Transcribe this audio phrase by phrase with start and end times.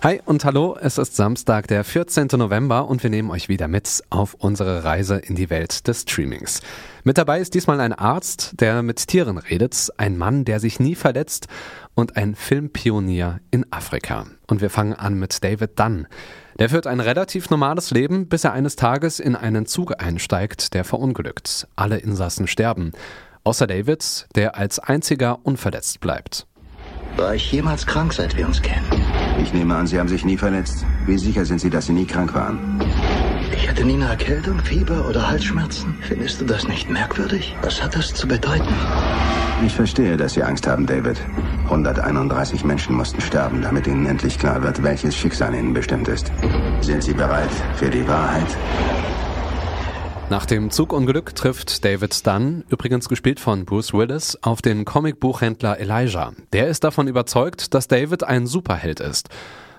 [0.00, 2.28] Hi und hallo, es ist Samstag, der 14.
[2.34, 6.60] November und wir nehmen euch wieder mit auf unsere Reise in die Welt des Streamings.
[7.02, 10.94] Mit dabei ist diesmal ein Arzt, der mit Tieren redet, ein Mann, der sich nie
[10.94, 11.48] verletzt
[11.96, 14.26] und ein Filmpionier in Afrika.
[14.46, 16.06] Und wir fangen an mit David Dunn.
[16.60, 20.84] Der führt ein relativ normales Leben, bis er eines Tages in einen Zug einsteigt, der
[20.84, 21.66] verunglückt.
[21.74, 22.92] Alle Insassen sterben.
[23.42, 26.46] Außer David, der als einziger unverletzt bleibt.
[27.16, 28.86] War ich jemals krank, seit wir uns kennen?
[29.42, 30.84] Ich nehme an, Sie haben sich nie verletzt.
[31.06, 32.58] Wie sicher sind Sie, dass Sie nie krank waren?
[33.52, 35.94] Ich hatte nie eine Erkältung, Fieber oder Halsschmerzen.
[36.00, 37.56] Findest du das nicht merkwürdig?
[37.62, 38.74] Was hat das zu bedeuten?
[39.64, 41.20] Ich verstehe, dass Sie Angst haben, David.
[41.64, 46.30] 131 Menschen mussten sterben, damit Ihnen endlich klar wird, welches Schicksal Ihnen bestimmt ist.
[46.80, 48.46] Sind Sie bereit für die Wahrheit?
[50.30, 56.34] Nach dem Zugunglück trifft David Dunn, übrigens gespielt von Bruce Willis, auf den Comicbuchhändler Elijah.
[56.52, 59.30] Der ist davon überzeugt, dass David ein Superheld ist.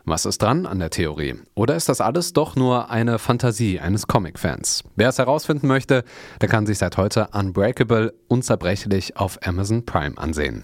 [0.06, 1.36] Was ist dran an der Theorie?
[1.54, 4.84] Oder ist das alles doch nur eine Fantasie eines Comic-Fans?
[4.96, 6.04] Wer es herausfinden möchte,
[6.42, 10.64] der kann sich seit heute Unbreakable unzerbrechlich auf Amazon Prime ansehen.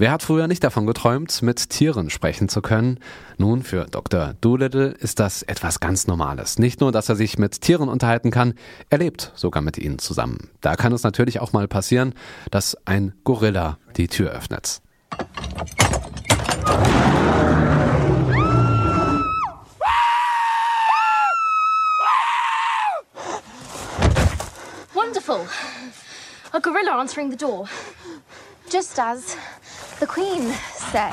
[0.00, 3.00] Wer hat früher nicht davon geträumt, mit Tieren sprechen zu können?
[3.36, 4.32] Nun, für Dr.
[4.40, 6.58] Doolittle ist das etwas ganz Normales.
[6.58, 8.54] Nicht nur, dass er sich mit Tieren unterhalten kann,
[8.88, 10.48] er lebt sogar mit ihnen zusammen.
[10.62, 12.14] Da kann es natürlich auch mal passieren,
[12.50, 14.80] dass ein Gorilla die Tür öffnet.
[24.94, 25.40] Wonderful.
[26.52, 27.68] A gorilla answering the door.
[28.72, 29.36] Just as
[30.00, 30.52] the Queen
[30.92, 31.12] said.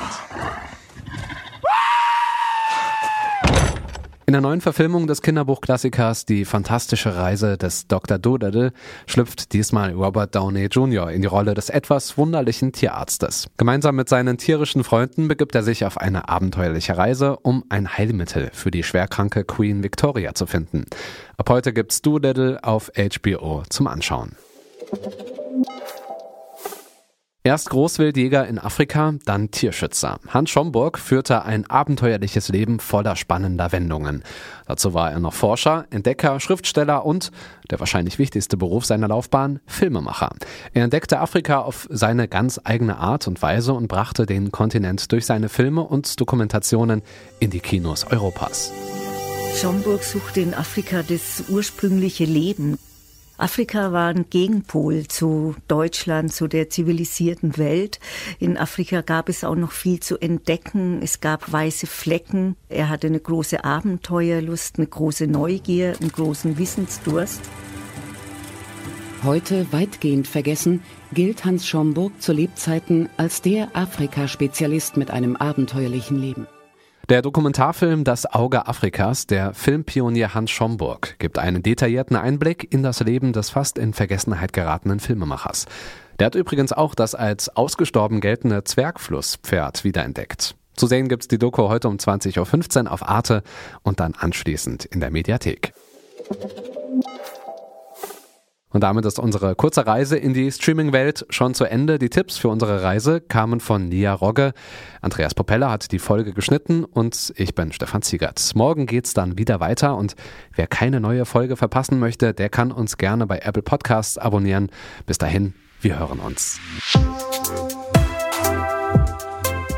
[4.26, 8.18] In der neuen Verfilmung des Kinderbuchklassikers Die fantastische Reise des Dr.
[8.18, 8.72] Doolittle
[9.06, 11.10] schlüpft diesmal Robert Downey Jr.
[11.10, 13.46] in die Rolle des etwas wunderlichen Tierarztes.
[13.56, 18.50] Gemeinsam mit seinen tierischen Freunden begibt er sich auf eine abenteuerliche Reise, um ein Heilmittel
[18.52, 20.84] für die schwerkranke Queen Victoria zu finden.
[21.38, 24.36] Ab heute gibt's Doolittle auf HBO zum Anschauen.
[27.48, 30.20] Erst Großwildjäger in Afrika, dann Tierschützer.
[30.28, 34.22] Hans Schomburg führte ein abenteuerliches Leben voller spannender Wendungen.
[34.66, 37.30] Dazu war er noch Forscher, Entdecker, Schriftsteller und,
[37.70, 40.28] der wahrscheinlich wichtigste Beruf seiner Laufbahn, Filmemacher.
[40.74, 45.24] Er entdeckte Afrika auf seine ganz eigene Art und Weise und brachte den Kontinent durch
[45.24, 47.00] seine Filme und Dokumentationen
[47.40, 48.74] in die Kinos Europas.
[49.58, 52.78] Schomburg suchte in Afrika das ursprüngliche Leben.
[53.38, 58.00] Afrika war ein Gegenpol zu Deutschland, zu der zivilisierten Welt.
[58.40, 61.00] In Afrika gab es auch noch viel zu entdecken.
[61.02, 62.56] Es gab weiße Flecken.
[62.68, 67.40] Er hatte eine große Abenteuerlust, eine große Neugier, einen großen Wissensdurst.
[69.22, 70.82] Heute weitgehend vergessen,
[71.12, 76.48] gilt Hans Schomburg zu Lebzeiten als der Afrika-Spezialist mit einem abenteuerlichen Leben.
[77.08, 83.00] Der Dokumentarfilm Das Auge Afrikas, der Filmpionier Hans Schomburg, gibt einen detaillierten Einblick in das
[83.00, 85.64] Leben des fast in Vergessenheit geratenen Filmemachers.
[86.18, 90.54] Der hat übrigens auch das als ausgestorben geltende Zwergflusspferd wiederentdeckt.
[90.76, 93.42] Zu sehen gibt's die Doku heute um 20.15 Uhr auf Arte
[93.82, 95.72] und dann anschließend in der Mediathek.
[98.78, 101.98] Und damit ist unsere kurze Reise in die Streaming-Welt schon zu Ende.
[101.98, 104.52] Die Tipps für unsere Reise kamen von Nia Rogge.
[105.00, 108.52] Andreas Popella hat die Folge geschnitten und ich bin Stefan Ziegert.
[108.54, 110.14] Morgen geht's dann wieder weiter und
[110.54, 114.70] wer keine neue Folge verpassen möchte, der kann uns gerne bei Apple Podcasts abonnieren.
[115.06, 116.60] Bis dahin, wir hören uns.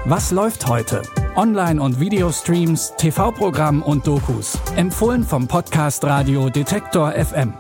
[0.05, 1.01] Was läuft heute?
[1.37, 4.59] Online- und Videostreams, TV-Programm und Dokus.
[4.77, 7.55] Empfohlen vom Podcast Radio Detektor FM.